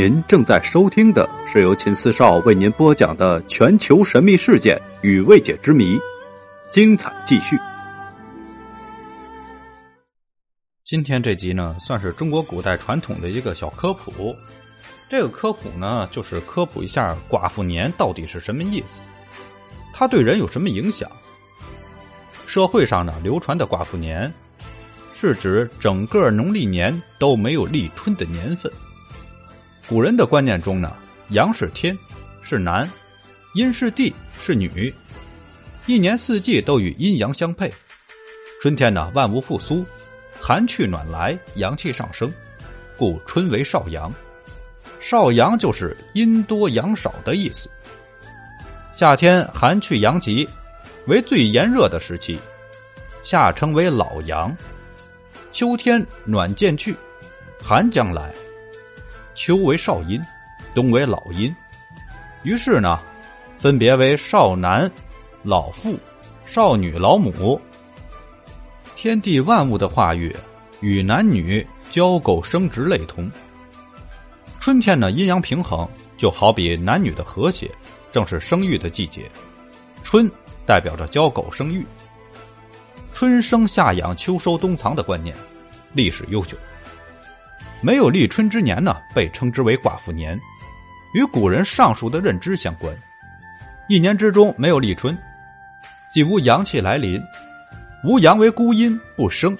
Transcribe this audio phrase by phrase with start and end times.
[0.00, 5.98] 您正在收听的是由秦四少为您播讲的全球神秘事件与未解之谜，
[6.70, 7.58] 精彩继续。
[10.84, 14.32] 今天这集呢，算是中国古代传统的一个小科普。
[15.08, 19.00] 这个科普呢，就是科普一下寡妇年到底是什么意思，
[19.92, 21.10] 它对人有什么影响。
[22.46, 24.32] 社会上呢，流传的寡妇年，
[25.12, 28.72] 是指整个农历年都没有立春的年份。
[29.88, 30.94] 古人的观念中呢，
[31.30, 31.98] 阳是天，
[32.42, 32.86] 是男；
[33.54, 34.92] 阴是地，是女。
[35.86, 37.72] 一年四季都与阴阳相配。
[38.60, 39.82] 春天呢，万物复苏，
[40.38, 42.30] 寒去暖来，阳气上升，
[42.98, 44.12] 故春为少阳。
[45.00, 47.70] 少阳就是阴多阳少的意思。
[48.94, 50.46] 夏天寒去阳极，
[51.06, 52.38] 为最炎热的时期，
[53.22, 54.54] 夏称为老阳。
[55.50, 56.94] 秋天暖渐去，
[57.58, 58.34] 寒将来。
[59.38, 60.20] 秋为少阴，
[60.74, 61.54] 冬为老阴，
[62.42, 63.00] 于是呢，
[63.56, 64.90] 分别为少男、
[65.44, 65.96] 老妇、
[66.44, 67.58] 少女、老母。
[68.96, 70.34] 天地万物的化育
[70.80, 73.30] 与男女交媾生殖类同。
[74.58, 77.70] 春天呢，阴阳平衡，就好比男女的和谐，
[78.10, 79.30] 正是生育的季节。
[80.02, 80.28] 春
[80.66, 81.86] 代表着交媾生育，
[83.12, 85.36] 春生夏养秋收冬藏的观念，
[85.92, 86.58] 历史悠久。
[87.80, 90.38] 没有立春之年呢，被称之为寡妇年，
[91.14, 92.92] 与古人上述的认知相关。
[93.88, 95.16] 一年之中没有立春，
[96.12, 97.22] 既无阳气来临，
[98.04, 99.56] 无阳为孤阴不生，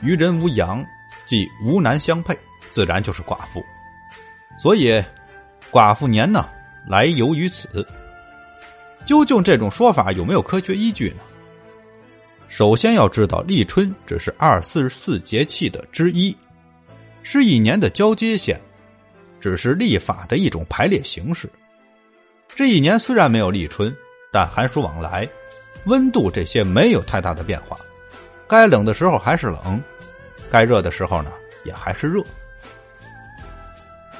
[0.00, 0.84] 与人无阳，
[1.24, 2.36] 即无男相配，
[2.72, 3.64] 自然就是寡妇。
[4.58, 5.02] 所以，
[5.70, 6.48] 寡妇年呢，
[6.86, 7.86] 来由于此。
[9.04, 11.22] 究竟这种说法有没有科学依据呢？
[12.48, 16.36] 首先要知道，立春只是二四四节气的之一。
[17.28, 18.56] 是一年的交接线，
[19.40, 21.50] 只是历法的一种排列形式。
[22.46, 23.92] 这一年虽然没有立春，
[24.30, 25.28] 但寒暑往来、
[25.86, 27.76] 温度这些没有太大的变化。
[28.46, 29.82] 该冷的时候还是冷，
[30.52, 31.32] 该热的时候呢
[31.64, 32.22] 也还是热，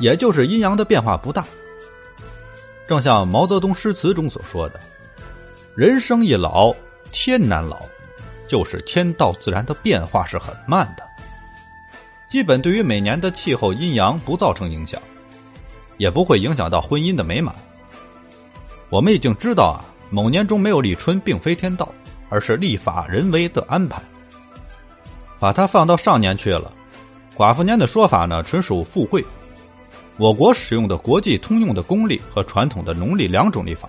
[0.00, 1.46] 也就是阴阳的变化不大。
[2.88, 4.80] 正像毛泽东诗词中所说的
[5.76, 6.74] ：“人生一老，
[7.12, 7.86] 天难老，
[8.48, 11.05] 就是天道自然的变化是很慢的。”
[12.28, 15.00] 基本对于每年的气候阴阳不造成影响，
[15.96, 17.54] 也不会影响到婚姻的美满。
[18.90, 21.88] 我们已经知道啊，某年中没有立春，并非天道，
[22.28, 24.02] 而是历法人为的安排。
[25.38, 26.72] 把它放到上年去了，
[27.36, 29.24] 寡妇年的说法呢，纯属附会。
[30.16, 33.88] 我国使用的国际通用的公历和传统的农历两种历法，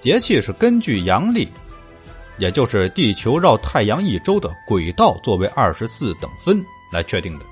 [0.00, 1.48] 节气是根据阳历，
[2.38, 6.64] 也就是地球绕太阳一周的轨道作为二十四等分。
[6.90, 7.44] 来确定的，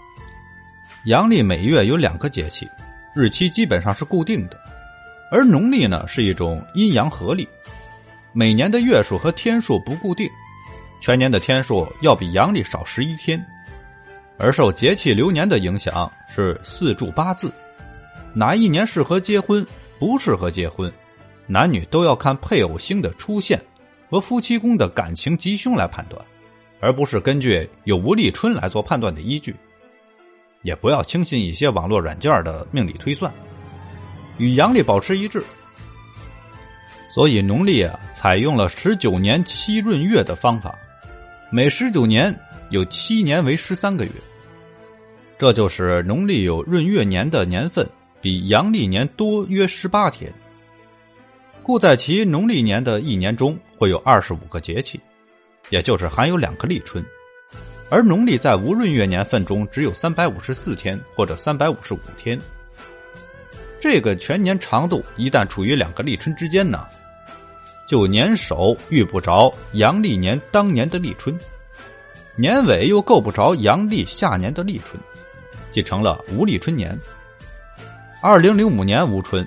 [1.06, 2.68] 阳历每月有两个节气，
[3.14, 4.58] 日期基本上是固定的，
[5.30, 7.48] 而农历呢是一种阴阳合历，
[8.32, 10.30] 每年的月数和天数不固定，
[11.00, 13.44] 全年的天数要比阳历少十一天，
[14.38, 17.52] 而受节气流年的影响是四柱八字，
[18.32, 19.66] 哪一年适合结婚，
[19.98, 20.92] 不适合结婚，
[21.46, 23.60] 男女都要看配偶星的出现
[24.08, 26.24] 和夫妻宫的感情吉凶来判断。
[26.84, 29.56] 而不是根据有无立春来做判断的依据，
[30.60, 33.32] 也不要轻信一些网络软件的命理推算，
[34.36, 35.42] 与阳历保持一致。
[37.08, 40.78] 所以农历啊，采用了十九年七闰月的方法，
[41.50, 44.10] 每十九年有七年为十三个月，
[45.38, 47.88] 这就是农历有闰月年的年份
[48.20, 50.30] 比阳历年多约十八天，
[51.62, 55.00] 故在其农历年的一年中会有二十五个节气。
[55.70, 57.04] 也就是含有两个立春，
[57.88, 62.38] 而农历在无闰月年份中只有三百五十四天或者三百五十五天。
[63.80, 66.86] 这个全年长度一旦处于两个立春之间呢，
[67.86, 71.38] 就年首遇不着阳历年当年的立春，
[72.36, 74.98] 年尾又够不着阳历下年的立春，
[75.70, 76.98] 即成了无立春年。
[78.22, 79.46] 二零零五年无春，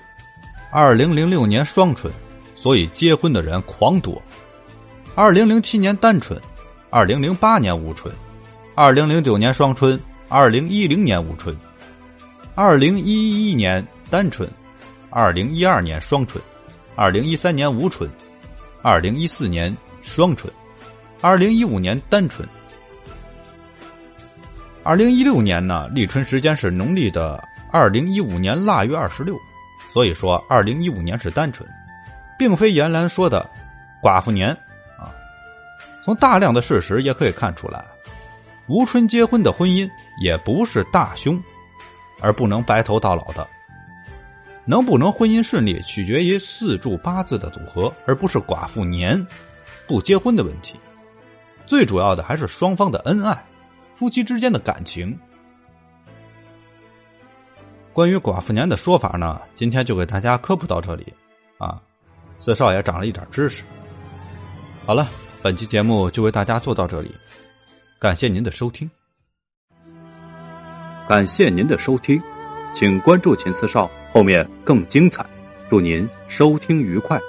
[0.71, 2.13] 二零零六年双春，
[2.55, 4.21] 所以结婚的人狂多。
[5.17, 6.39] 二零零七年单春，
[6.91, 8.13] 二零零八年无春，
[8.75, 9.99] 二零零九年双春，
[10.29, 11.57] 二零一零年无春，
[12.53, 14.47] 二零一一年单春，
[15.09, 16.39] 二零一二年双春，
[16.95, 18.07] 二零一三年无春，
[18.83, 20.53] 二零一四年双春，
[21.19, 22.47] 二零一五年单春，
[24.83, 29.35] 二零一六年呢立春时间是农历的二零一五年腊月二十六，
[29.91, 31.67] 所以说二零一五年是单春，
[32.37, 33.49] 并非严兰说的
[33.99, 34.55] 寡妇年。
[36.07, 37.83] 从大量的事实也可以看出来，
[38.67, 39.85] 吴春结婚的婚姻
[40.21, 41.37] 也不是大凶，
[42.21, 43.45] 而不能白头到老的。
[44.63, 49.21] 能不能婚姻顺利，取决于四柱八字的组合，而不是寡妇年
[49.85, 50.79] 不结婚的问题。
[51.65, 53.43] 最主要的还是双方的恩爱，
[53.93, 55.19] 夫妻之间的感情。
[57.91, 61.13] 关于寡妇年的说法呢，今天就给大家科普到这里，
[61.57, 61.81] 啊，
[62.39, 63.61] 四少爷长了一点知识。
[64.85, 65.09] 好了，
[65.41, 67.11] 本期节目就为大家做到这里，
[67.99, 68.89] 感谢您的收听。
[71.07, 72.21] 感谢您的收听，
[72.73, 75.25] 请关注秦四少，后面更精彩。
[75.69, 77.19] 祝您收听愉快。